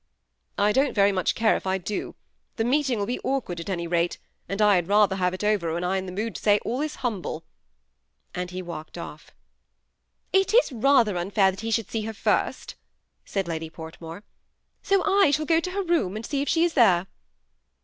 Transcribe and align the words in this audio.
"I 0.57 0.71
don't 0.71 0.95
very 0.95 1.11
much 1.11 1.35
care 1.35 1.55
if 1.55 1.67
I 1.67 1.77
do. 1.77 2.15
The 2.55 2.63
meeting 2.63 2.97
will 2.97 3.05
be 3.05 3.19
awkward, 3.19 3.59
at 3.59 3.69
any 3.69 3.85
rate, 3.85 4.17
and 4.49 4.59
I 4.59 4.73
had 4.77 4.87
rather 4.87 5.17
have 5.17 5.31
it 5.35 5.43
over 5.43 5.71
when 5.71 5.83
I 5.83 5.97
am 5.97 5.99
in 5.99 6.05
the 6.07 6.19
mood 6.23 6.33
to 6.33 6.41
say 6.41 6.57
all 6.65 6.79
that 6.79 6.85
is 6.85 6.95
humble;" 7.05 7.43
and 8.33 8.49
he 8.49 8.63
walked 8.63 8.97
off." 8.97 9.29
It 10.41 10.55
is 10.55 10.71
rather 10.71 11.17
unfair 11.19 11.51
that 11.51 11.61
he 11.61 11.69
should 11.69 11.91
see 11.91 12.01
her 12.05 12.13
first," 12.15 12.73
said 13.25 13.47
Lady 13.47 13.69
Portmore, 13.69 14.21
^' 14.21 14.23
so 14.81 15.03
I 15.03 15.29
shall 15.29 15.45
go 15.45 15.59
to 15.59 15.69
her 15.69 15.83
room, 15.83 16.15
and 16.15 16.25
see 16.25 16.41
if 16.41 16.49
she 16.49 16.63
is 16.63 16.73
there." 16.73 17.05